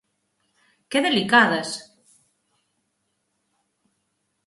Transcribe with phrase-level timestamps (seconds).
[0.91, 1.69] ¡Que delicadas!